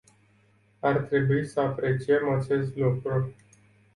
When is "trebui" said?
0.99-1.45